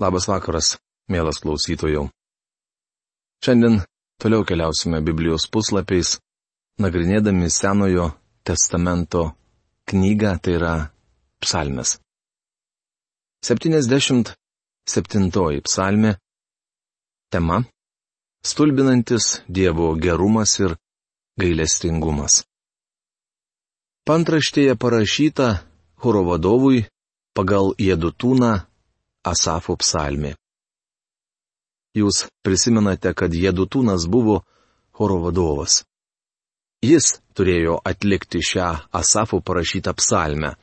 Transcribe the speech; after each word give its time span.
Labas 0.00 0.24
vakaras, 0.24 0.78
mielas 1.12 1.36
klausytojų. 1.44 2.06
Šiandien 3.44 3.84
toliau 4.16 4.46
keliausime 4.48 4.96
Biblijos 5.04 5.44
puslapiais, 5.52 6.16
nagrinėdami 6.80 7.52
Senojo 7.52 8.16
testamento 8.40 9.36
knygą, 9.92 10.40
tai 10.40 10.56
yra 10.56 10.88
psalmes. 11.44 12.00
77 13.44 14.32
psalmė. 15.68 16.16
Tema- 17.28 17.60
stulbinantis 18.50 19.44
Dievo 19.48 19.92
gerumas 20.00 20.56
ir 20.64 20.80
gailestingumas. 21.36 22.48
Pantraštėje 24.08 24.80
parašyta 24.80 25.60
choro 26.00 26.24
vadovui 26.24 26.88
pagal 27.36 27.76
Jedutūną 27.76 28.69
Asafo 29.26 29.76
psalmė. 29.76 30.34
Jūs 31.96 32.26
prisimenate, 32.46 33.12
kad 33.14 33.34
Jedutūnas 33.34 34.06
buvo 34.06 34.42
choro 34.94 35.18
vadovas. 35.24 35.82
Jis 36.80 37.18
turėjo 37.36 37.80
atlikti 37.84 38.40
šią 38.40 38.68
Asafo 38.96 39.40
parašytą 39.44 39.92
psalmę. 39.98 40.54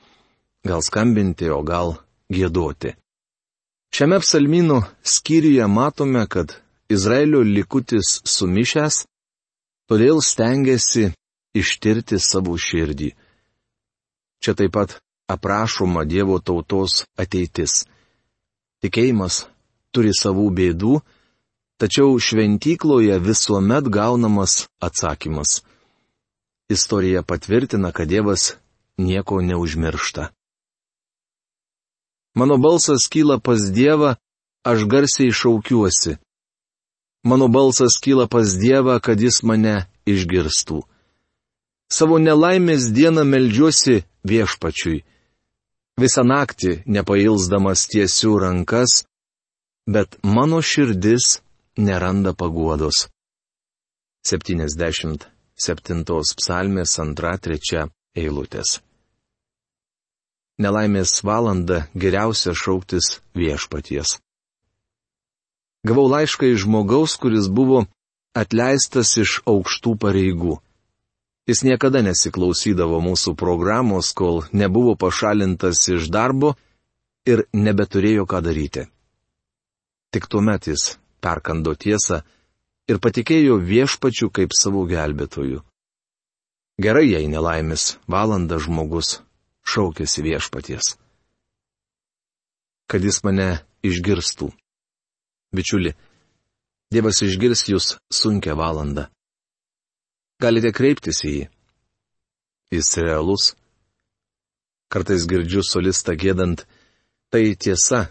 Gal 0.65 0.81
skambinti, 0.81 1.49
o 1.53 1.61
gal 1.61 1.97
gėdoti. 2.33 2.95
Šiame 3.93 4.17
psalmynų 4.23 4.81
skyriuje 5.03 5.67
matome, 5.67 6.25
kad 6.27 6.55
Izraelio 6.89 7.43
likutis 7.45 8.17
sumišęs, 8.25 9.03
todėl 9.87 10.19
stengiasi 10.23 11.11
ištirti 11.55 12.19
savo 12.19 12.57
širdį. 12.57 13.11
Čia 14.43 14.53
taip 14.57 14.73
pat 14.73 14.97
aprašoma 15.31 16.03
Dievo 16.07 16.39
tautos 16.39 17.03
ateitis. 17.19 17.85
Tikėjimas 18.83 19.45
turi 19.95 20.13
savų 20.13 20.47
bėdų, 20.57 20.99
tačiau 21.81 22.17
šventykloje 22.21 23.17
visuomet 23.23 23.89
gaunamas 23.89 24.67
atsakymas. 24.81 25.61
Istorija 26.69 27.23
patvirtina, 27.23 27.91
kad 27.91 28.09
Dievas 28.11 28.57
nieko 28.97 29.41
neužmiršta. 29.41 30.29
Mano 32.37 32.57
balsas 32.57 33.07
kyla 33.09 33.39
pas 33.41 33.61
Dievą, 33.73 34.15
aš 34.63 34.85
garsiai 34.85 35.31
šaukiuosi. 35.33 36.17
Mano 37.23 37.47
balsas 37.47 37.97
kyla 38.03 38.27
pas 38.29 38.53
Dievą, 38.61 38.99
kad 39.01 39.17
Jis 39.17 39.41
mane 39.43 39.87
išgirstų. 40.05 40.83
Savo 41.89 42.19
nelaimės 42.19 42.91
dieną 42.93 43.23
melžiuosi 43.23 44.03
viešpačiui 44.27 45.01
visą 46.01 46.23
naktį 46.23 46.83
nepailsdamas 46.85 47.87
tiesių 47.91 48.33
rankas, 48.43 49.03
bet 49.89 50.17
mano 50.23 50.61
širdis 50.61 51.39
neranda 51.77 52.33
paguodos. 52.37 53.07
77 54.27 56.03
psalmės 56.41 56.97
2-3 56.99 57.87
eilutės. 58.17 58.81
Nelaimės 60.57 61.23
valanda 61.23 61.87
geriausia 61.93 62.53
šauktis 62.57 63.21
viešpaties. 63.37 64.17
Gavau 65.85 66.07
laišką 66.09 66.49
iš 66.51 66.65
žmogaus, 66.65 67.13
kuris 67.21 67.47
buvo 67.47 67.85
atleistas 68.35 69.17
iš 69.21 69.41
aukštų 69.45 69.97
pareigų. 70.01 70.57
Jis 71.47 71.63
niekada 71.63 72.01
nesiklausydavo 72.03 72.99
mūsų 72.99 73.31
programos, 73.39 74.11
kol 74.11 74.41
nebuvo 74.51 74.97
pašalintas 74.99 75.79
iš 75.93 76.09
darbo 76.11 76.57
ir 77.23 77.45
nebeturėjo 77.55 78.25
ką 78.27 78.41
daryti. 78.43 78.83
Tik 80.11 80.27
tuomet 80.27 80.67
jis 80.67 80.97
perkando 81.23 81.71
tiesą 81.75 82.19
ir 82.91 82.99
patikėjo 82.99 83.61
viešpačių 83.63 84.29
kaip 84.35 84.55
savo 84.59 84.83
gelbėtojų. 84.91 85.63
Gerai, 86.83 87.07
jei 87.15 87.31
nelaimis, 87.31 87.95
valanda 88.11 88.59
žmogus 88.59 89.21
šaukėsi 89.67 90.27
viešpaties. 90.27 90.93
Kad 92.91 93.03
jis 93.03 93.23
mane 93.23 93.49
išgirstų. 93.87 94.51
Bičiuli, 95.55 95.95
Dievas 96.91 97.19
išgirs 97.23 97.65
jūs 97.67 97.95
sunkia 98.13 98.53
valanda 98.55 99.09
galite 100.41 100.71
kreiptis 100.73 101.23
į 101.25 101.33
jį. 101.33 101.45
Jis 102.77 102.97
realus. 102.99 103.53
Kartais 104.91 105.25
girdžiu 105.27 105.63
solistą 105.65 106.15
gėdant, 106.15 106.63
tai 107.31 107.55
tiesa, 107.59 108.07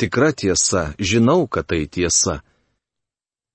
tikra 0.00 0.32
tiesa, 0.32 0.94
žinau, 0.98 1.46
kad 1.46 1.68
tai 1.70 1.84
tiesa. 1.86 2.40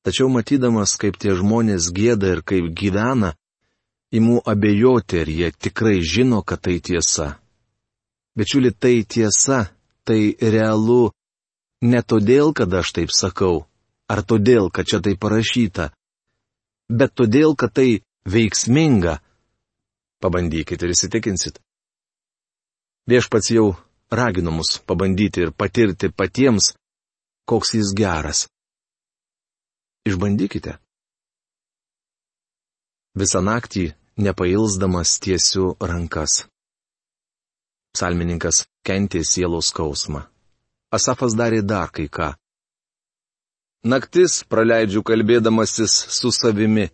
Tačiau 0.04 0.30
matydamas, 0.32 0.96
kaip 1.00 1.18
tie 1.20 1.36
žmonės 1.36 1.90
gėda 1.96 2.36
ir 2.36 2.42
kaip 2.44 2.70
gyvena, 2.76 3.34
imu 4.16 4.42
abejoti, 4.46 5.24
ar 5.24 5.30
jie 5.32 5.52
tikrai 5.52 6.00
žino, 6.04 6.44
kad 6.44 6.62
tai 6.64 6.80
tiesa. 6.80 7.38
Bičiuli, 8.38 8.72
tai 8.72 9.04
tiesa, 9.04 9.72
tai 10.04 10.36
realu 10.40 11.12
ne 11.84 12.02
todėl, 12.02 12.54
kad 12.54 12.72
aš 12.74 12.94
taip 12.96 13.12
sakau, 13.16 13.66
ar 14.12 14.24
todėl, 14.24 14.70
kad 14.72 14.88
čia 14.88 15.00
tai 15.04 15.16
parašyta, 15.20 15.92
bet 17.00 17.16
todėl, 17.18 17.56
kad 17.56 17.74
tai 17.74 18.04
veiksminga. 18.30 19.18
Pabandykite 20.24 20.88
ir 20.88 20.94
įsitikinsit. 20.96 21.60
Viešpats 23.10 23.52
jau 23.52 23.74
ragino 24.14 24.54
mus 24.56 24.78
pabandyti 24.88 25.44
ir 25.44 25.52
patirti 25.52 26.08
patiems, 26.10 26.72
koks 27.50 27.74
jis 27.76 27.92
geras. 27.98 28.46
Išbandykite. 30.08 30.78
Visą 33.20 33.44
naktį 33.44 33.92
nepailsdamas 34.24 35.18
tiesiu 35.24 35.74
rankas. 35.80 36.46
Psalmininkas 37.94 38.64
kentė 38.88 39.22
sielos 39.28 39.70
skausmą. 39.70 40.24
Asafas 40.94 41.36
darė 41.38 41.62
dar 41.62 41.92
kai 41.94 42.08
ką. 42.10 42.34
Naktis 43.84 44.46
praleidžiu 44.48 45.02
kalbėdamasis 45.04 45.94
su 46.16 46.30
savimi. 46.32 46.86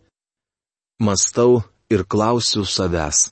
Mastau 0.97 1.59
ir 1.93 2.01
klausiu 2.09 2.63
savęs. 2.65 3.27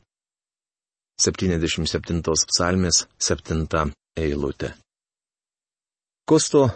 77 1.17 2.21
psalmės 2.51 3.07
7 3.17 3.65
eilutė. 4.13 4.75
Kosto 6.29 6.67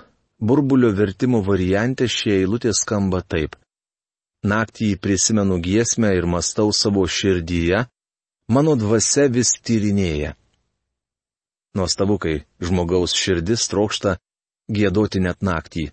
burbulio 0.41 0.89
vertimo 0.97 1.43
variante 1.45 2.09
šie 2.09 2.39
eilutė 2.39 2.73
skamba 2.73 3.21
taip. 3.21 3.53
Naktį 4.41 4.95
prisimenu 4.97 5.61
giesmę 5.61 6.15
ir 6.17 6.25
mastau 6.25 6.73
savo 6.73 7.05
širdyje, 7.05 7.85
mano 8.49 8.73
dvasia 8.73 9.29
vis 9.29 9.53
tyrinėja. 9.61 10.33
Nuostabu, 11.77 12.17
kai 12.17 12.39
žmogaus 12.57 13.13
širdis 13.13 13.69
trokšta 13.69 14.17
gėdoti 14.65 15.21
net 15.21 15.45
naktį. 15.45 15.91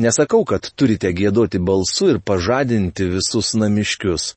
Nesakau, 0.00 0.46
kad 0.48 0.64
turite 0.80 1.10
gėdoti 1.12 1.58
balsu 1.60 2.06
ir 2.14 2.18
pažadinti 2.24 3.04
visus 3.12 3.52
namiškius. 3.52 4.34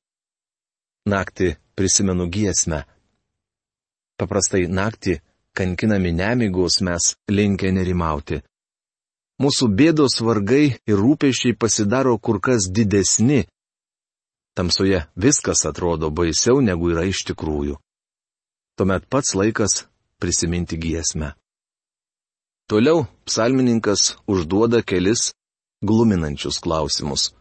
Naktį 1.08 1.54
prisimenu 1.80 2.26
giesmę. 2.28 2.82
Paprastai 4.20 4.66
naktį, 4.68 5.22
kankinami 5.56 6.12
nemigos, 6.12 6.82
mes 6.84 7.14
linkę 7.32 7.72
nerimauti. 7.72 8.42
Mūsų 9.40 9.70
bėdos 9.80 10.20
vargai 10.22 10.66
ir 10.90 11.00
rūpešiai 11.00 11.56
pasidaro 11.56 12.18
kur 12.20 12.42
kas 12.44 12.68
didesni. 12.68 13.46
Tamsoje 14.54 15.00
viskas 15.16 15.64
atrodo 15.70 16.10
baisiau 16.12 16.60
negu 16.62 16.92
yra 16.92 17.06
iš 17.08 17.24
tikrųjų. 17.30 17.78
Tuomet 18.76 19.08
pats 19.10 19.32
laikas 19.40 19.86
prisiminti 20.20 20.78
giesmę. 20.78 21.32
Toliau 22.68 23.08
psalmininkas 23.26 24.18
užduoda 24.28 24.84
kelis 24.84 25.32
gluminančius 25.84 26.58
klausimus. 26.64 27.32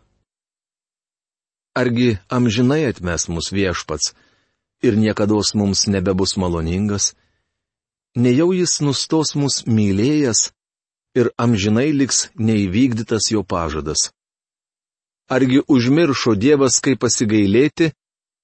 Argi 1.75 2.19
amžinai 2.29 2.85
atmes 2.91 3.29
mus 3.33 3.49
viešpats 3.56 4.12
ir 4.83 4.97
niekada 4.97 5.41
mums 5.55 5.87
nebebus 5.87 6.37
maloningas? 6.37 7.15
Nejau 8.17 8.53
jis 8.53 8.81
nustos 8.85 9.35
mus 9.41 9.65
mylėjęs 9.65 10.53
ir 11.17 11.31
amžinai 11.44 11.93
liks 11.93 12.29
neįvykdytas 12.37 13.31
jo 13.33 13.43
pažadas. 13.43 14.11
Argi 15.33 15.62
užmiršo 15.69 16.35
Dievas, 16.37 16.81
kaip 16.85 17.00
pasigailėti 17.00 17.93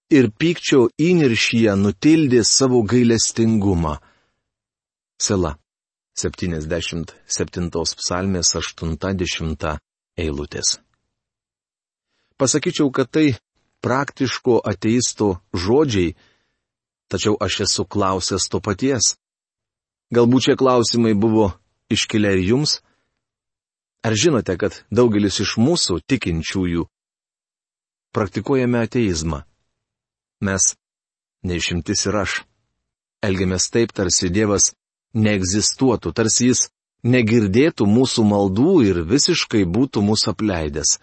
ir 0.08 0.30
pykčio 0.40 0.88
įniršyje 0.96 1.74
nutildė 1.76 2.44
savo 2.44 2.80
gailestingumą? 2.82 3.98
Sela. 5.20 5.58
77 6.18 7.68
psalmės 8.00 8.54
80 8.56 9.78
eilutės. 10.18 10.78
Pasakyčiau, 12.38 12.90
kad 12.94 13.10
tai 13.10 13.34
praktiško 13.82 14.60
ateisto 14.66 15.38
žodžiai, 15.54 16.14
tačiau 17.10 17.38
aš 17.40 17.64
esu 17.66 17.86
klausęs 17.86 18.48
to 18.50 18.60
paties. 18.60 19.16
Galbūt 20.14 20.48
šie 20.48 20.54
klausimai 20.60 21.14
buvo 21.14 21.52
iškilę 21.92 22.36
ir 22.36 22.44
jums? 22.52 22.78
Ar 24.06 24.14
žinote, 24.14 24.54
kad 24.56 24.82
daugelis 24.94 25.40
iš 25.42 25.56
mūsų 25.58 25.98
tikinčiųjų 26.06 26.86
praktikuojame 28.14 28.84
ateizmą? 28.86 29.42
Mes, 30.40 30.76
neišimtis 31.42 32.06
ir 32.06 32.20
aš, 32.22 32.36
elgiamės 33.26 33.66
taip, 33.74 33.90
tarsi 33.92 34.30
Dievas 34.30 34.70
neegzistuotų, 35.18 36.14
tarsi 36.14 36.52
Jis 36.52 36.68
negirdėtų 37.04 37.86
mūsų 37.86 38.24
maldų 38.26 38.72
ir 38.88 39.02
visiškai 39.06 39.64
būtų 39.64 40.02
mūsų 40.02 40.32
apleidęs. 40.34 40.98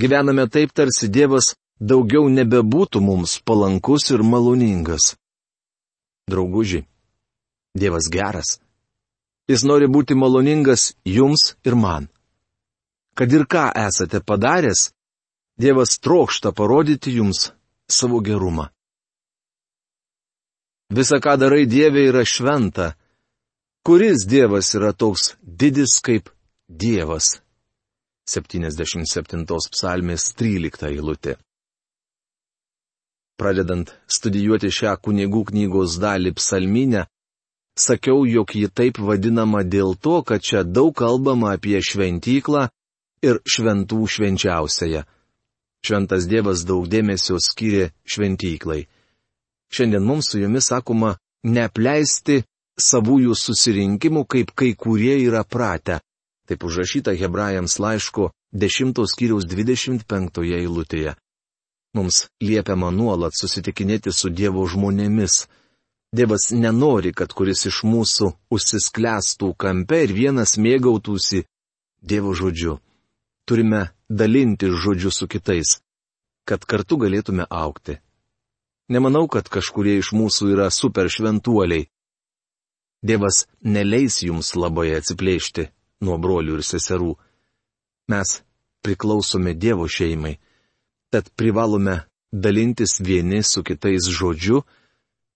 Gyvename 0.00 0.48
taip, 0.50 0.72
tarsi 0.72 1.08
Dievas 1.08 1.54
daugiau 1.80 2.28
nebebūtų 2.28 3.00
mums 3.00 3.38
palankus 3.44 4.10
ir 4.10 4.24
maloningas. 4.24 5.14
Drauguži, 6.30 6.84
Dievas 7.76 8.08
geras. 8.10 8.58
Jis 9.48 9.62
nori 9.68 9.86
būti 9.86 10.16
maloningas 10.16 10.94
jums 11.04 11.52
ir 11.64 11.76
man. 11.76 12.08
Kad 13.14 13.32
ir 13.32 13.44
ką 13.46 13.68
esate 13.76 14.20
padaręs, 14.24 14.90
Dievas 15.60 16.00
trokšta 16.02 16.50
parodyti 16.50 17.12
jums 17.14 17.52
savo 17.86 18.18
gerumą. 18.24 18.70
Visa, 20.90 21.20
ką 21.20 21.36
darai 21.38 21.66
Dieve, 21.66 22.02
yra 22.08 22.24
šventa 22.26 22.94
Kuris 23.86 24.24
Dievas 24.26 24.74
yra 24.74 24.92
toks 24.92 25.34
didis 25.60 26.00
kaip 26.00 26.30
Dievas? 26.68 27.26
77 28.24 29.44
psalmės 29.74 30.30
13 30.40 30.86
eilutė. 30.88 31.34
Pradedant 33.36 33.92
studijuoti 34.08 34.70
šią 34.72 34.94
kunigų 35.04 35.42
knygos 35.50 35.98
dalį 36.00 36.32
psalminę, 36.38 37.02
sakiau, 37.76 38.24
jog 38.24 38.54
ji 38.56 38.70
taip 38.72 39.02
vadinama 39.04 39.60
dėl 39.76 39.92
to, 40.00 40.22
kad 40.24 40.40
čia 40.40 40.64
daug 40.64 40.96
kalbama 40.96 41.52
apie 41.58 41.76
šventyklą 41.84 42.64
ir 43.28 43.42
šventų 43.44 44.00
švenčiausiąją. 44.16 45.04
Šventas 45.84 46.24
Dievas 46.32 46.64
daug 46.64 46.88
dėmesio 46.88 47.36
skiria 47.36 47.92
šventyklai. 48.08 48.86
Šiandien 49.68 50.08
mums 50.08 50.32
su 50.32 50.40
jumis 50.40 50.72
sakoma 50.72 51.18
neapleisti 51.44 52.40
savųjų 52.80 53.34
susirinkimų, 53.38 54.24
kaip 54.26 54.54
kai 54.54 54.74
kurie 54.74 55.16
yra 55.26 55.44
pratę. 55.44 56.00
Taip 56.48 56.64
užrašyta 56.64 57.14
hebrajams 57.16 57.78
laiško 57.80 58.30
10 58.52 59.00
skyriaus 59.10 59.46
25 59.48 60.42
eilutėje. 60.58 61.14
Mums 61.94 62.26
liepiama 62.42 62.90
nuolat 62.90 63.36
susitikinėti 63.38 64.12
su 64.12 64.28
Dievo 64.30 64.66
žmonėmis. 64.66 65.46
Dievas 66.14 66.50
nenori, 66.54 67.12
kad 67.14 67.32
kuris 67.34 67.64
iš 67.70 67.82
mūsų 67.86 68.32
užsisklęstų 68.54 69.54
kampe 69.58 70.02
ir 70.04 70.12
vienas 70.14 70.56
mėgautųsi 70.58 71.44
Dievo 72.02 72.34
žodžiu. 72.34 72.78
Turime 73.46 73.88
dalinti 74.08 74.70
žodžiu 74.70 75.10
su 75.10 75.28
kitais, 75.30 75.78
kad 76.48 76.64
kartu 76.66 76.98
galėtume 77.00 77.46
aukti. 77.50 77.98
Nemanau, 78.88 79.26
kad 79.28 79.48
kažkurie 79.48 79.96
iš 79.98 80.12
mūsų 80.12 80.50
yra 80.52 80.68
super 80.70 81.08
šventuoliai. 81.08 81.88
Dievas 83.04 83.44
neleis 83.60 84.22
jums 84.24 84.54
labai 84.56 84.94
atsiplėšti 84.96 85.68
nuo 86.04 86.16
brolių 86.18 86.58
ir 86.58 86.64
seserų. 86.64 87.12
Mes 88.08 88.38
priklausome 88.84 89.52
Dievo 89.54 89.88
šeimai, 89.88 90.38
tad 91.12 91.28
privalome 91.36 92.00
dalintis 92.32 92.96
vieni 93.00 93.42
su 93.42 93.62
kitais 93.62 94.08
žodžiu 94.08 94.62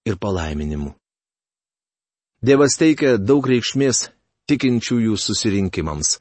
ir 0.08 0.16
palaiminimu. 0.16 0.94
Dievas 2.40 2.78
teikia 2.80 3.16
daug 3.18 3.46
reikšmės 3.46 4.08
tikinčiųjų 4.48 5.16
susirinkimams. 5.18 6.18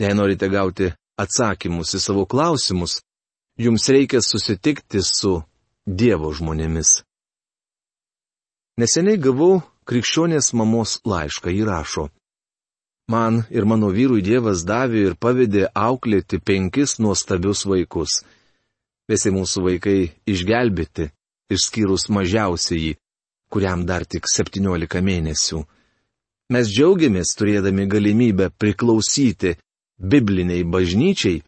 Jei 0.00 0.14
norite 0.16 0.48
gauti 0.48 0.92
atsakymus 1.20 1.94
į 1.96 2.00
savo 2.00 2.24
klausimus, 2.28 3.00
jums 3.58 3.88
reikia 3.92 4.20
susitikti 4.22 5.02
su 5.04 5.40
Dievo 5.86 6.32
žmonėmis. 6.34 7.02
Neseniai 8.76 9.20
gavau 9.22 9.62
krikščionės 9.86 10.52
mamos 10.58 11.00
laišką 11.06 11.52
įrašo. 11.62 12.08
Man 13.08 13.44
ir 13.54 13.64
mano 13.70 13.92
vyrui 13.94 14.22
Dievas 14.26 14.64
davė 14.66 15.04
ir 15.10 15.14
pavedė 15.14 15.68
auklėti 15.70 16.40
penkis 16.42 16.98
nuostabius 16.98 17.62
vaikus. 17.70 18.22
Visi 19.06 19.30
mūsų 19.30 19.62
vaikai 19.62 19.98
išgelbėti, 20.26 21.12
išskyrus 21.54 22.08
mažiausiai, 22.10 22.96
kuriam 23.48 23.84
dar 23.86 24.02
tik 24.04 24.26
17 24.26 25.02
mėnesių. 25.06 25.62
Mes 26.50 26.70
džiaugiamės 26.70 27.34
turėdami 27.38 27.86
galimybę 27.90 28.50
priklausyti 28.58 29.54
bibliniai 29.98 30.66
bažnyčiai, 30.66 31.44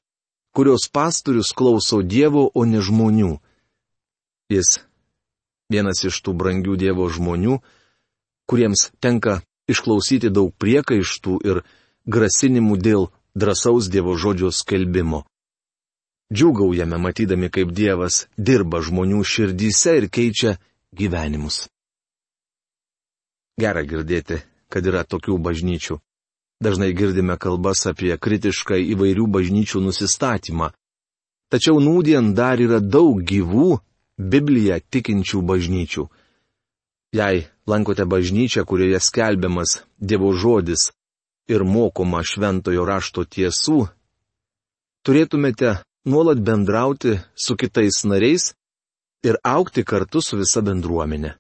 kurios 0.54 0.86
pastorius 0.90 1.50
klauso 1.54 2.02
Dievo, 2.02 2.48
o 2.54 2.64
ne 2.64 2.78
žmonių. 2.82 3.34
Jis 4.50 4.78
vienas 5.70 6.06
iš 6.06 6.22
tų 6.22 6.34
brangių 6.38 6.78
Dievo 6.78 7.10
žmonių, 7.10 7.58
kuriems 8.48 8.88
tenka 9.00 9.40
išklausyti 9.68 10.32
daug 10.32 10.52
priekaištų 10.56 11.38
ir 11.44 11.62
grasinimų 12.08 12.78
dėl 12.80 13.08
drąsaus 13.36 13.90
Dievo 13.92 14.16
žodžio 14.16 14.50
skelbimo. 14.52 15.24
Džiugaujame 16.32 16.98
matydami, 17.00 17.48
kaip 17.48 17.72
Dievas 17.72 18.26
dirba 18.36 18.82
žmonių 18.84 19.22
širdyse 19.24 19.96
ir 20.00 20.08
keičia 20.12 20.58
gyvenimus. 20.92 21.68
Gera 23.58 23.82
girdėti, 23.82 24.42
kad 24.68 24.86
yra 24.86 25.04
tokių 25.04 25.38
bažnyčių. 25.42 25.98
Dažnai 26.60 26.92
girdime 26.92 27.38
kalbas 27.38 27.86
apie 27.86 28.12
kritišką 28.18 28.76
įvairių 28.94 29.26
bažnyčių 29.34 29.80
nusistatymą. 29.82 30.72
Tačiau 31.48 31.80
nūdien 31.80 32.34
dar 32.36 32.60
yra 32.60 32.80
daug 32.80 33.22
gyvų, 33.24 33.78
Bibliją 34.18 34.80
tikinčių 34.90 35.40
bažnyčių. 35.46 36.04
Jei 37.14 37.46
lankote 37.68 38.04
bažnyčią, 38.04 38.64
kurioje 38.64 39.00
skelbiamas 39.00 39.82
Dievo 40.00 40.32
žodis 40.32 40.90
ir 41.48 41.64
mokoma 41.64 42.22
šventojo 42.24 42.84
rašto 42.84 43.24
tiesų, 43.24 43.88
turėtumėte 45.04 45.78
nuolat 46.08 46.40
bendrauti 46.40 47.18
su 47.34 47.56
kitais 47.56 48.04
nariais 48.04 48.52
ir 49.24 49.38
aukti 49.44 49.84
kartu 49.84 50.22
su 50.22 50.38
visa 50.40 50.62
bendruomenė. 50.64 51.34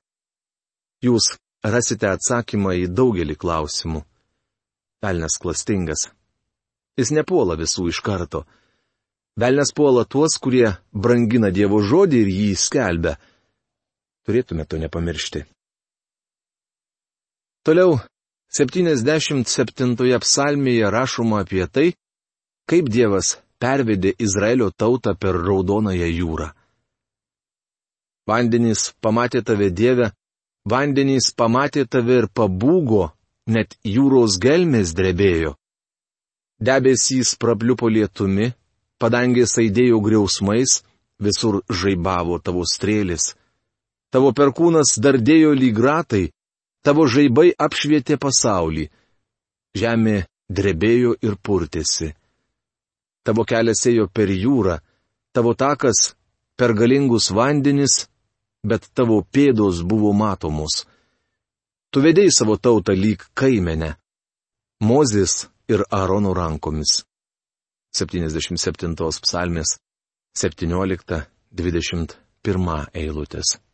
Jūs 1.04 1.36
rasite 1.62 2.08
atsakymą 2.10 2.74
į 2.82 2.86
daugelį 2.90 3.36
klausimų. 3.38 4.02
Velnes 5.02 5.36
klastingas. 5.38 6.08
Jis 6.98 7.12
nepuola 7.14 7.54
visų 7.58 7.88
iš 7.92 8.00
karto. 8.02 8.42
Velnes 9.38 9.70
puola 9.70 10.02
tuos, 10.04 10.34
kurie 10.42 10.72
brangina 10.90 11.52
Dievo 11.54 11.78
žodį 11.78 12.24
ir 12.24 12.32
jį 12.34 12.48
skelbia. 12.58 13.14
Turėtume 14.26 14.66
to 14.66 14.80
nepamiršti. 14.82 15.44
Toliau, 17.66 17.98
77 18.52 20.20
psalmėje 20.24 20.90
rašoma 20.90 21.42
apie 21.44 21.66
tai, 21.66 21.88
kaip 22.68 22.88
Dievas 22.88 23.36
pervedė 23.60 24.14
Izraelio 24.18 24.70
tautą 24.70 25.14
per 25.14 25.36
Raudonąją 25.36 26.08
jūrą. 26.08 26.48
Vandenys 28.28 28.92
pamatė 29.00 29.42
tave 29.42 29.70
Dievę, 29.70 30.10
vandenys 30.68 31.32
pamatė 31.32 31.86
tave 31.88 32.22
ir 32.22 32.28
pabūgo, 32.28 33.10
net 33.48 33.76
jūros 33.84 34.36
gelmės 34.40 34.92
drebėjo. 34.96 35.54
Debesys 36.60 37.36
prapliupo 37.40 37.88
lietumi, 37.88 38.52
padangės 39.00 39.56
aidėjo 39.62 40.00
griausmais, 40.04 40.82
visur 41.22 41.62
žaibavo 41.70 42.38
tavo 42.42 42.64
strėlis. 42.66 43.34
Tavo 44.12 44.32
perkūnas 44.32 44.96
dardėjo 45.00 45.54
lyg 45.54 45.78
ratai, 45.78 46.28
Tavo 46.88 47.04
žaibai 47.04 47.50
apšvietė 47.52 48.16
pasaulį. 48.16 48.88
Žemė 49.76 50.24
drebėjo 50.48 51.20
ir 51.20 51.36
purtėsi. 51.44 52.16
Tavo 53.28 53.44
kelias 53.44 53.84
ėjo 53.90 54.08
per 54.08 54.32
jūrą, 54.32 54.80
tavo 55.36 55.52
takas 55.52 56.16
per 56.56 56.72
galingus 56.78 57.28
vandenis, 57.36 58.08
bet 58.64 58.88
tavo 58.96 59.20
pėdos 59.20 59.84
buvo 59.84 60.16
matomos. 60.16 60.88
Tu 61.92 62.00
vedėjai 62.08 62.32
savo 62.38 62.56
tautą 62.56 62.96
lyg 62.96 63.20
kaimenę. 63.36 64.00
Mozės 64.80 65.52
ir 65.68 65.84
Arono 65.92 66.32
rankomis. 66.32 67.04
77 67.92 68.96
psalmės 69.28 69.76
17-21 70.40 72.16
eilutės. 72.96 73.67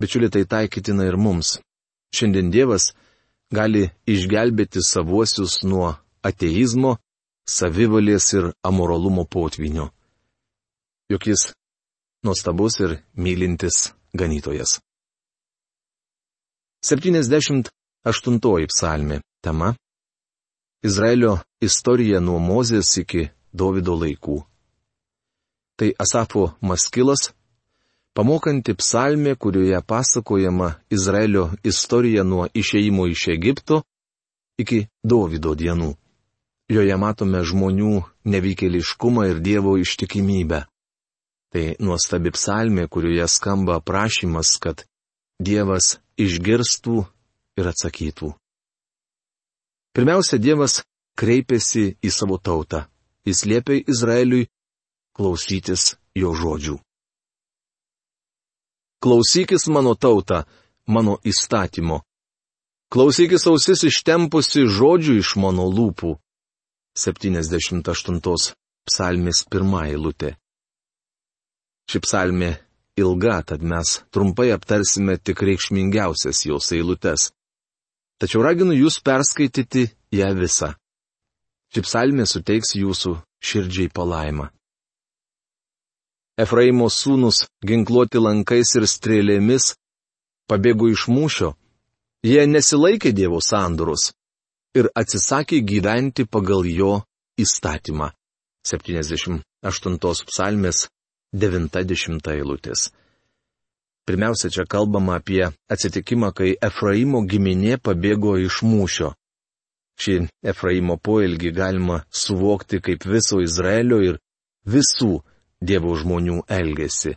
Bičiuliai, 0.00 0.30
tai 0.30 0.44
taikytina 0.44 1.04
ir 1.10 1.16
mums. 1.16 1.58
Šiandien 2.14 2.50
Dievas 2.54 2.92
gali 3.52 3.88
išgelbėti 4.06 4.80
savuosius 4.84 5.62
nuo 5.64 5.96
ateizmo, 6.22 6.96
savivalės 7.48 8.32
ir 8.38 8.50
amoralumo 8.68 9.24
potvinio. 9.24 9.88
Juk 11.10 11.26
jis 11.30 11.48
nuostabus 12.24 12.78
ir 12.84 12.98
mylintis 13.16 13.92
ganytojas. 14.14 14.78
78 16.84 17.68
psalmė. 18.70 19.20
Tema- 19.42 19.74
Izraelio 20.88 21.38
istorija 21.62 22.20
nuo 22.20 22.38
Mozės 22.38 22.90
iki 23.02 23.30
Davido 23.52 23.94
laikų. 23.98 24.44
Tai 25.78 25.88
Asafo 25.98 26.54
Maskilas, 26.60 27.32
pamokanti 28.18 28.74
psalmė, 28.74 29.36
kurioje 29.38 29.78
pasakojama 29.86 30.72
Izraelio 30.90 31.50
istorija 31.62 32.24
nuo 32.24 32.48
išeimo 32.54 33.06
iš 33.06 33.28
Egipto 33.28 33.82
iki 34.58 34.86
Davido 35.04 35.54
dienų. 35.54 35.92
Joje 36.68 36.96
matome 36.98 37.44
žmonių 37.46 38.02
nevykėliškumą 38.26 39.28
ir 39.30 39.38
Dievo 39.40 39.76
ištikimybę. 39.78 40.64
Tai 41.54 41.64
nuostabi 41.80 42.32
psalmė, 42.34 42.88
kurioje 42.90 43.28
skamba 43.30 43.78
prašymas, 43.80 44.56
kad 44.58 44.82
Dievas 45.38 46.00
išgirstų 46.18 47.06
ir 47.56 47.70
atsakytų. 47.70 48.32
Pirmiausia, 49.94 50.42
Dievas 50.42 50.82
kreipėsi 51.16 51.94
į 52.02 52.10
savo 52.10 52.36
tautą. 52.42 52.84
Jis 53.24 53.46
liepė 53.46 53.78
Izraeliui 53.86 54.50
klausytis 55.14 55.94
jo 56.18 56.34
žodžių. 56.34 56.78
Klausykis 59.02 59.68
mano 59.70 59.94
tauta, 59.94 60.44
mano 60.86 61.18
įstatymo. 61.22 62.00
Klausykis 62.92 63.46
ausis 63.50 63.84
ištempusi 63.90 64.64
žodžių 64.66 65.18
iš 65.22 65.36
mano 65.38 65.68
lūpų. 65.70 66.16
78 66.98 68.54
psalmės 68.88 69.44
pirmą 69.46 69.84
eilutė. 69.92 70.34
Ši 71.88 72.00
psalmė 72.04 72.52
ilga, 72.98 73.42
tad 73.46 73.62
mes 73.62 74.00
trumpai 74.10 74.50
aptarsime 74.56 75.18
tik 75.22 75.44
reikšmingiausias 75.46 76.46
jos 76.48 76.72
eilutes 76.74 77.30
tačiau 78.18 78.42
raginu 78.42 78.74
jūs 78.74 78.98
perskaityti 79.06 79.86
ją 80.18 80.28
visą. 80.38 80.74
Ši 81.72 81.84
psalmė 81.86 82.26
suteiks 82.26 82.74
jūsų 82.78 83.14
širdžiai 83.44 83.92
palaimą. 83.94 84.48
Efraimo 86.38 86.86
sūnus, 86.86 87.46
ginkluoti 87.66 88.20
lankais 88.22 88.74
ir 88.78 88.86
strėlėmis, 88.86 89.72
pabėgo 90.48 90.86
iš 90.92 91.08
mūšio, 91.10 91.52
jie 92.22 92.44
nesilaikė 92.46 93.12
Dievo 93.12 93.40
sandurus 93.42 94.12
ir 94.78 94.90
atsisakė 94.94 95.60
gyventi 95.66 96.28
pagal 96.30 96.68
jo 96.70 96.92
įstatymą. 97.42 98.12
78 98.68 100.28
psalmės 100.28 100.86
90 101.34 102.30
eilutės. 102.34 102.88
Pirmiausia, 104.08 104.48
čia 104.48 104.64
kalbama 104.64 105.18
apie 105.18 105.42
atsitikimą, 105.68 106.30
kai 106.32 106.54
Efraimo 106.64 107.20
giminė 107.28 107.76
pabėgo 107.76 108.38
iš 108.40 108.62
mūšio. 108.64 109.10
Šį 109.98 110.14
Efraimo 110.52 110.96
poelgį 110.96 111.50
galima 111.52 111.98
suvokti 112.08 112.80
kaip 112.80 113.04
viso 113.04 113.42
Izraelio 113.42 113.98
ir 114.06 114.20
visų 114.64 115.18
Dievo 115.60 115.94
žmonių 115.98 116.42
elgesi. 116.48 117.16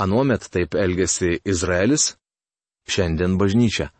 Anuomet 0.00 0.48
taip 0.50 0.74
elgesi 0.74 1.38
Izraelis, 1.44 2.16
šiandien 2.88 3.36
bažnyčia. 3.38 3.90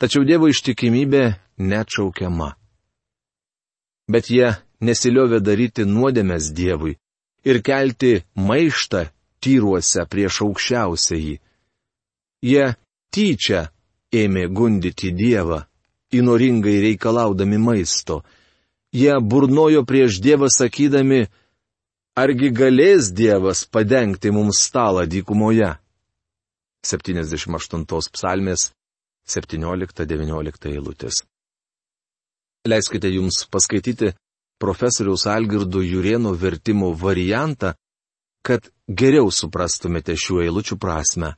Tačiau 0.00 0.24
Dievo 0.26 0.48
ištikimybė 0.50 1.22
neatšaukiama. 1.62 2.50
Bet 4.10 4.30
jie 4.34 4.48
nesiliovė 4.82 5.38
daryti 5.40 5.86
nuodėmės 5.86 6.50
Dievui 6.56 6.96
ir 7.46 7.62
kelti 7.62 8.22
maištą 8.34 9.06
tyruose 9.42 10.06
prieš 10.10 10.42
aukščiausiąjį. 10.46 11.36
Jie 12.42 12.64
tyčia 13.14 13.68
ėmė 14.12 14.48
gundyti 14.50 15.12
Dievą, 15.14 15.62
įnoringai 16.12 16.80
reikalaudami 16.86 17.58
maisto. 17.58 18.22
Jie 18.92 19.14
burnojo 19.20 19.84
prieš 19.88 20.18
Dievą 20.24 20.50
sakydami, 20.52 21.26
argi 22.18 22.50
galės 22.52 23.12
Dievas 23.16 23.64
padengti 23.64 24.32
mums 24.32 24.60
stalą 24.66 25.06
dykumoje. 25.08 25.70
78 26.84 27.86
psalmės 28.12 28.72
17-19 29.28 30.72
eilutės. 30.72 31.22
Leiskite 32.68 33.10
jums 33.10 33.44
paskaityti 33.50 34.12
profesoriaus 34.62 35.26
Algirdo 35.26 35.82
Jurieno 35.82 36.34
vertimo 36.38 36.92
variantą, 36.94 37.72
kad 38.42 38.68
geriau 38.86 39.30
suprastumėte 39.30 40.14
šių 40.18 40.42
eilučių 40.46 40.78
prasme. 40.78 41.32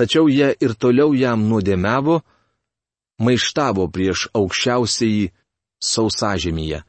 Tačiau 0.00 0.28
jie 0.28 0.54
ir 0.60 0.74
toliau 0.74 1.12
jam 1.16 1.44
nuodėmiavo, 1.48 2.20
maištavo 3.20 3.88
prieš 3.92 4.28
aukščiausiai 4.36 5.28
sausažemyje. 5.82 6.82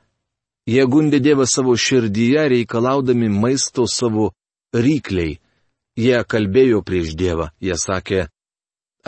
Jie 0.70 0.86
gundė 0.86 1.18
Dievą 1.24 1.48
savo 1.50 1.74
širdyje, 1.74 2.42
reikalaudami 2.54 3.30
maisto 3.34 3.88
savo 3.90 4.32
rykliai. 4.74 5.40
Jie 5.98 6.20
kalbėjo 6.32 6.84
prieš 6.86 7.16
Dievą, 7.18 7.50
jie 7.60 7.76
sakė, 7.76 8.28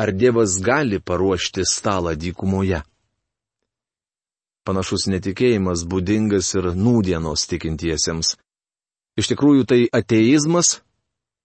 ar 0.02 0.12
Dievas 0.12 0.58
gali 0.64 1.00
paruošti 1.00 1.66
stalą 1.68 2.16
dykumoje. 2.18 2.82
Panašus 4.66 5.08
netikėjimas 5.10 5.86
būdingas 5.90 6.50
ir 6.58 6.72
nūdienos 6.78 7.46
tikintiesiems. 7.50 8.36
Iš 9.20 9.32
tikrųjų 9.34 9.68
tai 9.70 9.82
ateizmas, 10.00 10.80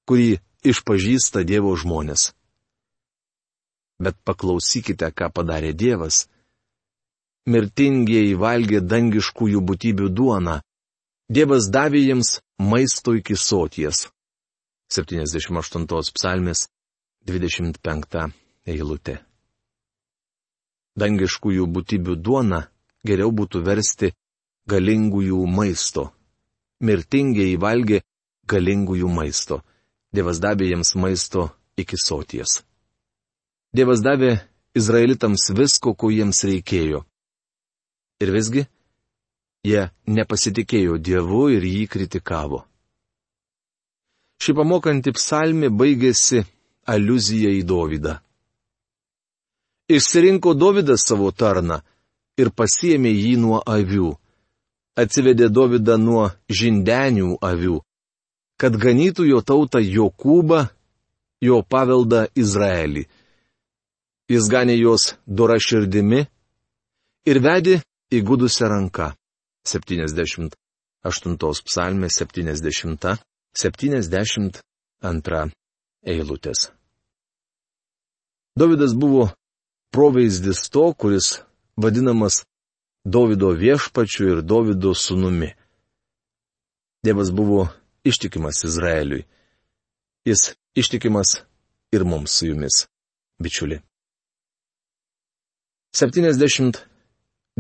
kurį 0.09 0.39
išpažįsta 0.65 1.45
Dievo 1.49 1.73
žmonės. 1.77 2.33
Bet 4.01 4.17
paklausykite, 4.29 5.09
ką 5.13 5.31
padarė 5.33 5.73
Dievas. 5.73 6.27
Mirtingieji 7.47 8.35
valgė 8.35 8.81
dangiškųjų 8.83 9.61
būtybių 9.69 10.09
duoną. 10.19 10.57
Dievas 11.31 11.69
davė 11.71 12.03
jiems 12.03 12.41
maisto 12.59 13.15
iki 13.15 13.37
soties. 13.37 14.09
78 14.91 15.87
psalmės 16.17 16.67
25 17.27 18.27
eilutė. 18.67 19.21
Dangiškųjų 20.99 21.67
būtybių 21.77 22.19
duona 22.19 22.67
geriau 23.07 23.31
būtų 23.31 23.63
versti 23.67 24.13
galingųjų 24.71 25.43
maisto 25.47 26.11
mirtingiai 26.81 27.57
valgė 27.57 28.03
galingųjų 28.49 29.09
maisto. 29.09 29.63
Dievas 30.13 30.41
davė 30.41 30.71
jiems 30.71 30.95
maisto 30.95 31.51
iki 31.77 31.97
soties. 32.01 32.63
Dievas 33.73 34.01
davė 34.01 34.39
izraelitams 34.77 35.51
visko, 35.57 35.95
ko 35.95 36.11
jiems 36.11 36.45
reikėjo. 36.45 37.05
Ir 38.25 38.33
visgi, 38.33 38.65
jie 39.67 39.89
nepasitikėjo 40.09 40.99
Dievu 40.99 41.47
ir 41.53 41.65
jį 41.69 41.87
kritikavo. 41.93 42.63
Ši 44.41 44.55
pamokanti 44.57 45.13
psalmi 45.17 45.69
baigėsi 45.73 46.45
aluzija 46.89 47.51
į 47.57 47.65
Dovydą. 47.69 48.19
Išsirinko 49.93 50.55
Dovydas 50.55 51.07
savo 51.09 51.31
tarną 51.33 51.81
ir 52.41 52.53
pasiemė 52.53 53.13
jį 53.13 53.35
nuo 53.41 53.61
avių 53.65 54.15
atsivedė 54.97 55.51
Dovydą 55.53 55.97
nuo 56.01 56.31
žindenių 56.49 57.37
avių, 57.45 57.81
kad 58.61 58.77
ganytų 58.81 59.29
jo 59.29 59.43
tautą 59.45 59.83
Jokūbą, 59.85 60.63
jo 61.45 61.61
paveldą 61.63 62.27
Izraelį. 62.35 63.05
Jis 64.33 64.49
ganė 64.51 64.75
juos 64.81 65.13
dora 65.27 65.59
širdimi 65.63 66.25
ir 67.31 67.43
vedė 67.45 67.77
įgudusią 68.13 68.69
ranką. 68.69 69.13
78 69.67 70.55
psalmė 71.67 72.09
70, 72.11 73.17
72 73.55 75.51
eilutės. 76.07 76.71
Dovydas 78.57 78.95
buvo 78.95 79.31
provaizdis 79.91 80.71
to, 80.71 80.95
kuris 80.95 81.43
vadinamas 81.77 82.45
Davido 83.05 83.51
viešpačiu 83.55 84.29
ir 84.33 84.43
Davido 84.43 84.95
sunumi. 84.95 85.55
Dievas 87.05 87.31
buvo 87.31 87.69
ištikimas 88.05 88.65
Izraeliui. 88.65 89.27
Jis 90.27 90.55
ištikimas 90.75 91.43
ir 91.93 92.05
mums 92.05 92.31
su 92.39 92.47
jumis, 92.47 92.87
bičiuli. 93.39 93.81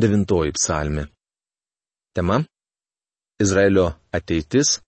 79 0.00 0.52
psalmi. 0.52 1.04
Tema- 2.14 2.44
Izraelio 3.42 3.92
ateitis 4.12 4.80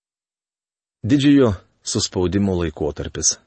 -didžiojo 1.08 1.52
suspaudimo 1.82 2.52
laikotarpis. 2.60 3.38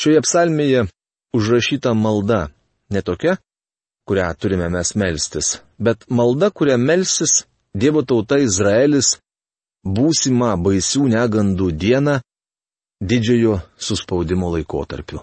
Šioje 0.00 0.20
psalmėje 0.24 0.86
užrašyta 1.36 1.92
malda 1.94 2.48
ne 2.90 3.02
tokia, 3.02 3.36
kurią 4.08 4.28
turime 4.40 4.68
mes 4.68 4.94
melstis, 4.94 5.60
bet 5.78 6.08
malda, 6.08 6.50
kurią 6.50 6.78
melsis 6.78 7.44
Dievo 7.74 8.02
tauta 8.02 8.38
Izraelis 8.40 9.18
būsima 9.84 10.54
baisių 10.56 11.02
negandų 11.12 11.68
dieną 11.82 12.14
didžiojo 13.10 13.58
suspaudimo 13.76 14.48
laikotarpiu. 14.54 15.20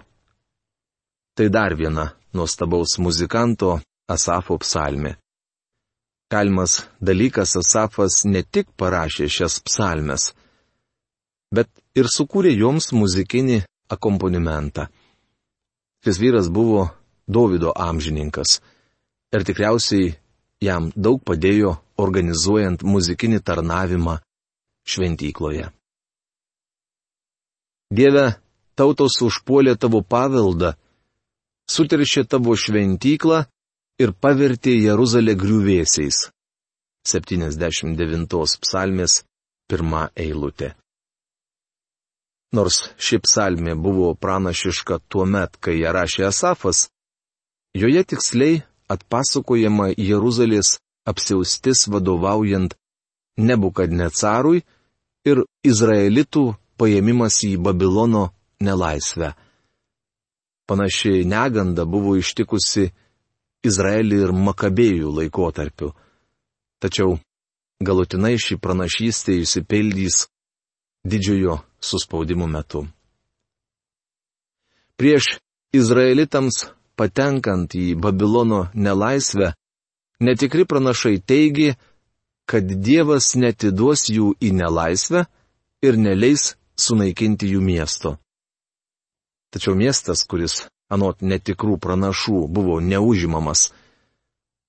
Tai 1.36 1.48
dar 1.50 1.74
viena 1.74 2.06
nuostabaus 2.32 2.98
muzikanto 3.02 3.80
Asafo 4.06 4.58
psalmė. 4.62 5.16
Kalmas 6.30 6.84
dalykas 7.02 7.56
Asafas 7.58 8.24
ne 8.26 8.42
tik 8.42 8.68
parašė 8.78 9.26
šias 9.30 9.58
psalmes, 9.66 10.30
bet 11.54 11.70
ir 11.98 12.10
sukūrė 12.10 12.52
joms 12.54 12.92
muzikinį 12.94 13.62
akompanimentą. 13.90 14.86
Šis 16.02 16.20
vyras 16.22 16.50
buvo 16.50 16.88
Davido 17.26 17.72
amžininkas 17.74 18.60
ir 19.34 19.42
tikriausiai 19.46 20.12
jam 20.62 20.92
daug 20.94 21.18
padėjo 21.26 21.74
organizuojant 21.98 22.84
muzikinį 22.86 23.40
tarnavimą 23.42 24.20
šventykloje. 24.86 25.66
Dieve, 27.90 28.26
tautos 28.78 29.18
užpuolė 29.22 29.74
tavo 29.78 30.02
paveldą, 30.02 30.74
suteršė 31.70 32.26
tavo 32.30 32.54
šventyklą 32.58 33.44
ir 33.98 34.12
pavertė 34.12 34.74
Jeruzalę 34.76 35.34
griuvėsiais. 35.38 36.28
79 37.06 38.56
psalmės 38.62 39.22
pirma 39.70 40.08
eilutė. 40.16 40.74
Nors 42.56 42.80
ši 42.98 43.20
psalmė 43.24 43.74
buvo 43.74 44.14
pranašiška 44.14 44.98
tuo 45.08 45.26
met, 45.26 45.56
kai 45.60 45.78
ją 45.80 45.92
rašė 45.96 46.26
Asafas, 46.28 46.86
joje 47.74 48.02
tiksliai 48.12 48.62
atpasakojama 48.90 49.92
Jeruzalės 49.96 50.76
apsiaustis 51.06 51.86
vadovaujant 51.92 52.76
Nebukadnecarui 53.36 54.62
ir 55.28 55.42
Izraelitų 55.66 56.44
paėmimas 56.80 57.42
į 57.44 57.56
Babilono 57.60 58.30
nelaisvę. 58.64 59.34
Panaši 60.66 61.26
neganda 61.28 61.84
buvo 61.84 62.16
ištikusi 62.16 62.88
Izraelį 63.68 64.22
ir 64.26 64.32
Makabėjų 64.46 65.12
laikotarpiu. 65.18 65.92
Tačiau 66.82 67.16
galutinai 67.82 68.36
ši 68.40 68.58
pranašystė 68.62 69.40
įsipildys 69.42 70.26
didžiojo 71.06 71.60
suspaudimo 71.80 72.48
metu. 72.50 72.86
Prieš 74.96 75.36
Izraelitams 75.76 76.64
patenkant 76.96 77.74
į 77.76 77.94
Babilono 78.00 78.66
nelaisvę, 78.74 79.52
netikri 80.24 80.64
pranašai 80.64 81.18
teigi, 81.20 81.74
kad 82.48 82.64
Dievas 82.64 83.34
netiduos 83.36 84.06
jų 84.08 84.32
į 84.40 84.52
nelaisvę 84.56 85.26
ir 85.84 85.98
neleis 86.00 86.54
sunaikinti 86.78 87.50
jų 87.52 87.60
miesto. 87.60 88.16
Tačiau 89.52 89.76
miestas, 89.76 90.24
kuris 90.28 90.64
anot 90.92 91.22
netikrų 91.22 91.78
pranašų 91.82 92.46
buvo 92.48 92.78
neužimamas, 92.80 93.70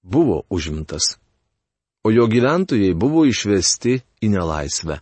buvo 0.04 0.44
užimtas. 0.50 1.18
O 2.06 2.12
jo 2.12 2.28
gyventojai 2.32 2.94
buvo 2.96 3.26
išvesti 3.28 4.00
į 4.24 4.32
nelaisvę. 4.32 5.00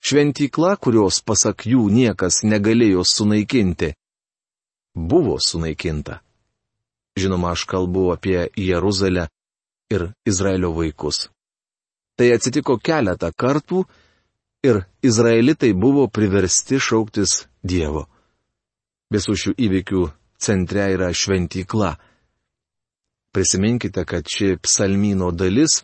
Šventykla, 0.00 0.76
kurios 0.80 1.20
pasak 1.20 1.66
jų 1.68 1.90
niekas 1.92 2.40
negalėjo 2.48 3.04
sunaikinti, 3.04 3.92
buvo 4.94 5.36
sunaikinta. 5.38 6.22
Žinoma, 7.20 7.52
aš 7.52 7.66
kalbu 7.68 8.06
apie 8.14 8.48
Jeruzalę 8.56 9.26
ir 9.92 10.12
Izraelio 10.24 10.72
vaikus. 10.72 11.28
Tai 12.16 12.30
atsitiko 12.32 12.78
keletą 12.78 13.28
kartų 13.36 13.84
ir 14.64 14.82
izraelitai 15.02 15.72
buvo 15.74 16.06
priversti 16.08 16.80
šauktis 16.80 17.44
Dievo. 17.62 18.06
Visų 19.10 19.34
šių 19.42 19.52
įvykių 19.58 20.04
centre 20.38 20.86
yra 20.94 21.10
šventykla. 21.10 21.96
Prisiminkite, 23.34 24.04
kad 24.06 24.26
ši 24.26 24.56
psalmino 24.62 25.30
dalis 25.34 25.82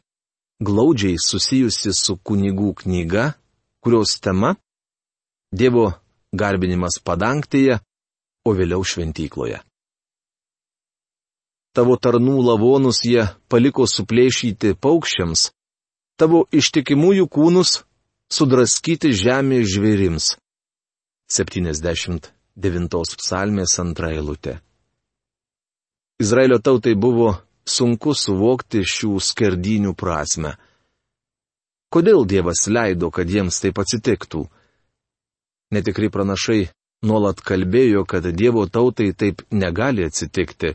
glaudžiai 0.62 1.18
susijusi 1.18 1.92
su 1.94 2.16
kunigų 2.16 2.72
knyga, 2.82 3.34
kurios 3.82 4.18
tema- 4.20 4.56
Dievo 5.58 5.92
garbinimas 6.34 6.98
padangtėje, 7.02 7.78
o 8.46 8.50
vėliau 8.54 8.82
šventykloje. 8.82 9.60
Tavo 11.74 11.96
tarnų 11.96 12.36
lavonus 12.46 13.02
jie 13.04 13.26
paliko 13.48 13.86
suplėšyti 13.86 14.74
paukščiams, 14.80 15.50
tavo 16.18 16.46
ištikimųjų 16.50 17.26
kūnus 17.28 17.82
sudraskyti 18.32 19.12
žemės 19.12 19.68
žvėrims. 19.74 20.34
70 21.30 22.35
devintos 22.56 23.16
psalmės 23.20 23.76
antra 23.82 24.12
eilutė. 24.16 24.56
Izraelio 26.22 26.58
tautai 26.64 26.94
buvo 26.96 27.34
sunku 27.68 28.14
suvokti 28.16 28.80
šių 28.86 29.18
skerdinių 29.20 29.92
prasme. 29.98 30.54
Kodėl 31.92 32.24
Dievas 32.28 32.64
leido, 32.72 33.10
kad 33.12 33.28
jiems 33.30 33.60
taip 33.60 33.78
atsitiktų? 33.82 34.46
Netikri 35.76 36.08
pranašai 36.12 36.68
nuolat 37.06 37.42
kalbėjo, 37.44 38.04
kad 38.08 38.26
Dievo 38.32 38.64
tautai 38.66 39.12
taip 39.12 39.42
negali 39.50 40.06
atsitikti. 40.06 40.74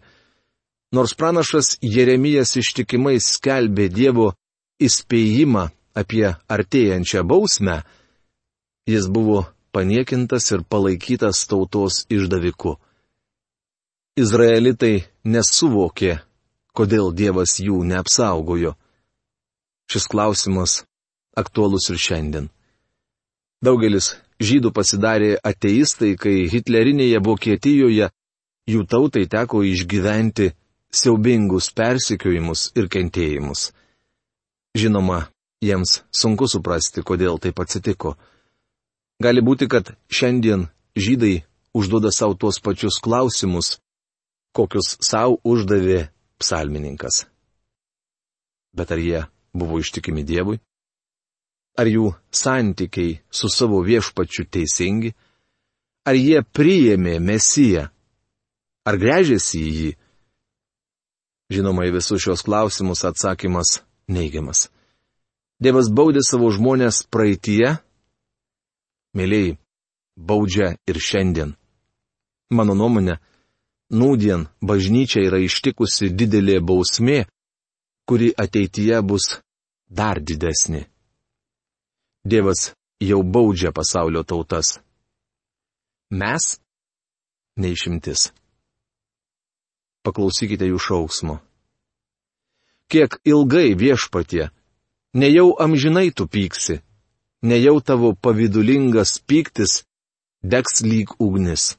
Nors 0.92 1.16
pranašas 1.16 1.78
Jeremijas 1.82 2.56
ištikimai 2.60 3.18
skelbė 3.24 3.88
Dievo 3.90 4.34
įspėjimą 4.82 5.70
apie 5.96 6.28
artėjančią 6.52 7.24
bausmę, 7.28 7.82
jis 8.88 9.08
buvo 9.08 9.46
paniekintas 9.76 10.52
ir 10.52 10.64
palaikytas 10.64 11.46
tautos 11.48 12.06
išdaviku. 12.12 12.78
Izraelitai 14.20 15.06
nesuvokė, 15.24 16.18
kodėl 16.76 17.12
Dievas 17.16 17.58
jų 17.64 17.84
neapsaugojo. 17.88 18.76
Šis 19.92 20.08
klausimas 20.12 20.82
aktuolus 21.36 21.90
ir 21.92 22.00
šiandien. 22.00 22.50
Daugelis 23.64 24.16
žydų 24.42 24.72
pasidarė 24.76 25.36
ateistai, 25.44 26.16
kai 26.18 26.48
hitlerinėje 26.52 27.22
Vokietijoje 27.24 28.10
jų 28.72 28.82
tautai 28.90 29.28
teko 29.30 29.64
išgyventi 29.68 30.52
siaubingus 30.92 31.70
persikiojimus 31.76 32.72
ir 32.76 32.90
kentėjimus. 32.92 33.70
Žinoma, 34.78 35.28
jiems 35.64 36.02
sunku 36.16 36.48
suprasti, 36.48 37.04
kodėl 37.04 37.40
taip 37.44 37.60
atsitiko. 37.64 38.16
Gali 39.22 39.42
būti, 39.46 39.68
kad 39.70 39.92
šiandien 40.10 40.66
žydai 40.98 41.44
užduoda 41.78 42.10
savo 42.12 42.34
tuos 42.34 42.58
pačius 42.64 42.98
klausimus, 43.04 43.78
kokius 44.56 44.96
savo 45.04 45.38
uždavė 45.46 46.08
psalmininkas. 46.42 47.26
Bet 48.74 48.92
ar 48.92 49.00
jie 49.00 49.22
buvo 49.54 49.80
ištikimi 49.84 50.24
Dievui? 50.26 50.58
Ar 51.78 51.88
jų 51.88 52.12
santykiai 52.34 53.20
su 53.32 53.50
savo 53.50 53.84
viešpačiu 53.86 54.48
teisingi? 54.50 55.14
Ar 56.08 56.18
jie 56.18 56.42
priėmė 56.42 57.20
Mesiją? 57.22 57.88
Ar 58.88 58.98
grėžėsi 58.98 59.62
į 59.62 59.72
jį? 59.78 59.92
Žinoma, 61.52 61.86
į 61.86 61.94
visus 62.00 62.24
šios 62.24 62.42
klausimus 62.48 63.04
atsakymas 63.06 63.82
neigiamas. 64.10 64.70
Dievas 65.62 65.92
baudė 65.94 66.24
savo 66.26 66.50
žmonės 66.50 67.04
praeitie 67.12 67.78
mėlyjei, 69.18 69.58
baudžia 70.16 70.76
ir 70.88 71.00
šiandien. 71.00 71.56
Mano 72.52 72.76
nuomonė, 72.76 73.18
nūdien 73.92 74.48
bažnyčia 74.62 75.24
yra 75.28 75.40
ištikusi 75.44 76.12
didelė 76.12 76.60
bausmė, 76.64 77.26
kuri 78.08 78.32
ateityje 78.44 79.00
bus 79.08 79.38
dar 79.88 80.20
didesnė. 80.20 80.86
Dievas 82.24 82.72
jau 83.02 83.22
baudžia 83.24 83.72
pasaulio 83.72 84.24
tautas. 84.24 84.80
Mes- 86.12 86.60
neišimtis. 87.62 88.32
Paklausykite 90.04 90.66
jų 90.68 90.80
šauksmo. 90.80 91.40
Kiek 92.92 93.16
ilgai 93.24 93.72
viešpatie, 93.80 94.50
nejau 95.14 95.56
amžinai 95.56 96.12
tu 96.12 96.28
pyksi 96.28 96.82
nejau 97.42 97.82
tavo 97.82 98.14
pavydulingas 98.14 99.20
pyktis 99.28 99.84
degs 100.44 100.82
lyg 100.82 101.10
ugnis. 101.20 101.78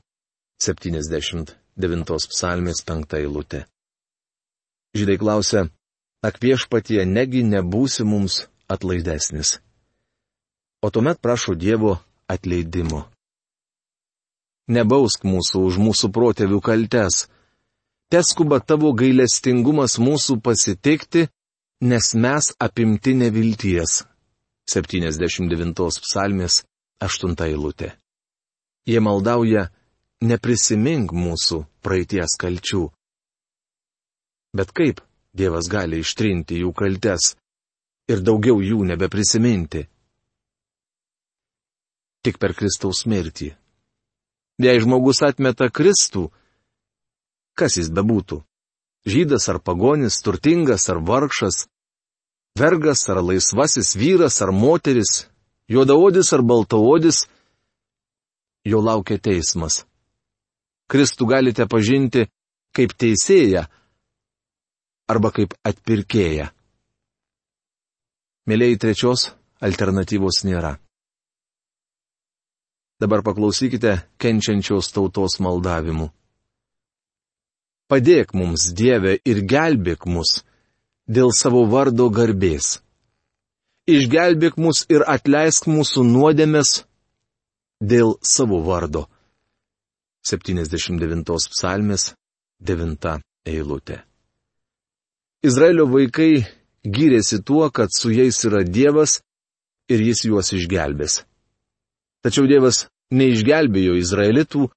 79 0.63 2.29
psalmės 2.31 2.83
5 2.87 3.17
eilutė. 3.19 3.65
Žydai 4.95 5.17
klausia, 5.19 5.63
ak 6.23 6.39
viešpatie 6.43 7.03
negi 7.07 7.43
nebūsi 7.43 8.05
mums 8.07 8.47
atlaidesnis. 8.71 9.59
O 10.83 10.91
tuomet 10.91 11.19
prašo 11.23 11.55
Dievo 11.55 11.97
atleidimo. 12.31 13.07
Nebausk 14.71 15.25
mūsų 15.27 15.63
už 15.69 15.79
mūsų 15.83 16.11
protėvių 16.15 16.61
kaltes. 16.63 17.27
Teskuba 18.13 18.61
tavo 18.61 18.93
gailestingumas 18.95 19.99
mūsų 19.99 20.39
pasitikti, 20.45 21.27
nes 21.83 22.15
mes 22.15 22.53
apimti 22.63 23.15
nevilties. 23.19 24.03
79 24.71 26.01
psalmės 26.05 26.63
8 27.03 27.35
eilutė. 27.49 27.93
Jie 28.87 29.01
maldauja, 29.03 29.69
neprisimink 30.23 31.13
mūsų 31.15 31.65
praeities 31.83 32.37
kalčių. 32.39 32.85
Bet 34.55 34.71
kaip 34.77 35.03
Dievas 35.33 35.71
gali 35.73 36.03
ištrinti 36.05 36.59
jų 36.61 36.75
kaltes 36.77 37.33
ir 38.13 38.21
daugiau 38.21 38.61
jų 38.61 38.85
nebeprisiminti? 38.85 39.87
Tik 42.23 42.39
per 42.39 42.53
Kristaus 42.55 43.07
mirtį. 43.09 43.49
Jei 44.63 44.83
žmogus 44.85 45.23
atmeta 45.27 45.71
Kristų, 45.73 46.29
kas 47.59 47.81
jis 47.81 47.89
bebūtų- 47.91 48.43
žydas 49.13 49.49
ar 49.49 49.59
pagonis, 49.59 50.21
turtingas 50.23 50.89
ar 50.93 51.01
vargšas, 51.01 51.67
vergas 52.59 53.09
ar 53.09 53.23
laisvasis 53.23 53.97
vyras 53.97 54.43
ar 54.43 54.53
moteris, 54.53 55.29
juodaodis 55.69 56.33
ar 56.33 56.43
baltaodis, 56.43 57.27
jo 58.65 58.81
laukia 58.81 59.19
teismas. 59.19 59.85
Kristų 60.91 61.27
galite 61.27 61.67
pažinti 61.67 62.27
kaip 62.77 62.93
teisėją 62.93 63.65
arba 65.09 65.33
kaip 65.33 65.55
atpirkėją. 65.65 66.51
Mėlyi 68.49 68.79
trečios 68.83 69.31
alternatyvos 69.63 70.43
nėra. 70.45 70.77
Dabar 73.01 73.23
paklausykite 73.27 73.97
kenčiančios 74.21 74.93
tautos 74.95 75.39
maldavimų. 75.43 76.11
Padėk 77.91 78.33
mums, 78.35 78.71
Dieve, 78.73 79.19
ir 79.27 79.43
gelbėk 79.47 80.07
mus 80.07 80.41
dėl 81.09 81.33
savo 81.35 81.65
vardo 81.67 82.09
garbės. 82.11 82.81
Išgelbėk 83.87 84.57
mus 84.57 84.85
ir 84.89 85.03
atleisk 85.07 85.67
mūsų 85.67 86.05
nuodėmės 86.07 86.85
dėl 87.83 88.15
savo 88.23 88.63
vardo. 88.63 89.09
79 90.23 91.51
psalmės 91.51 92.13
9 92.63 93.19
eilutė. 93.51 94.03
Izraelio 95.43 95.89
vaikai 95.91 96.45
gyrėsi 96.87 97.43
tuo, 97.43 97.67
kad 97.75 97.91
su 97.91 98.13
jais 98.15 98.39
yra 98.47 98.63
Dievas 98.63 99.19
ir 99.91 99.99
jis 99.99 100.23
juos 100.29 100.53
išgelbės. 100.55 101.25
Tačiau 102.23 102.47
Dievas 102.47 102.87
neišgelbėjo 103.11 103.97
Izraelitų 103.99 104.69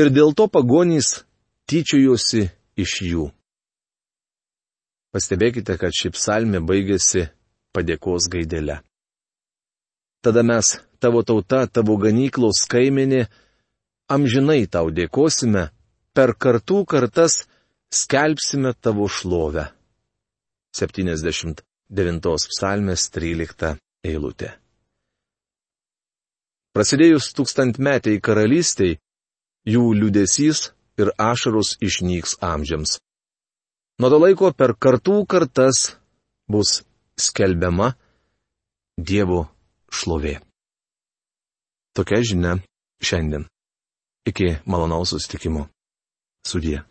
ir 0.00 0.08
dėl 0.08 0.32
to 0.32 0.48
pagonys 0.48 1.26
tyčiojosi 1.68 2.48
iš 2.80 2.96
jų. 3.04 3.28
Pastebėkite, 5.12 5.76
kad 5.76 5.92
ši 5.92 6.12
psalmė 6.16 6.62
baigėsi 6.64 7.26
padėkos 7.76 8.30
gaidelę. 8.32 8.78
Tada 10.24 10.44
mes, 10.46 10.78
tavo 11.02 11.20
tauta, 11.26 11.66
tavo 11.66 11.98
ganyklos 12.00 12.62
kaiminė, 12.70 13.26
amžinai 14.08 14.64
tau 14.72 14.88
dėkosime, 14.94 15.66
per 16.16 16.32
kartų 16.38 16.84
kartas 16.88 17.42
skelbsime 17.92 18.72
tavo 18.80 19.08
šlovę. 19.10 19.66
79 20.72 22.48
psalmės 22.54 23.08
13 23.12 23.76
eilutė. 24.08 24.54
Prasidėjus 26.72 27.34
tūkstantmetiai 27.36 28.20
karalystiai, 28.24 28.96
jų 29.68 29.90
liudesys 29.98 30.70
ir 30.96 31.12
ašarus 31.20 31.76
išnyks 31.84 32.38
amžiams. 32.40 32.96
Nuo 34.02 34.08
to 34.10 34.18
laiko 34.18 34.48
per 34.50 34.72
kartų 34.82 35.20
kartas 35.30 35.92
bus 36.50 36.80
skelbiama 37.14 37.92
Dievo 38.98 39.44
šlovė. 39.94 40.40
Tokia 41.94 42.18
žinia 42.26 42.56
šiandien. 42.98 43.46
Iki 44.26 44.56
malonaus 44.66 45.14
sustikimo. 45.14 45.68
Sudie. 46.42 46.82